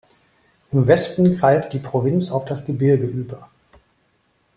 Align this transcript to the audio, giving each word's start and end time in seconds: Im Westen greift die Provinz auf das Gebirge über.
Im 0.71 0.87
Westen 0.87 1.37
greift 1.37 1.73
die 1.73 1.77
Provinz 1.77 2.31
auf 2.31 2.45
das 2.45 2.65
Gebirge 2.65 3.05
über. 3.05 3.51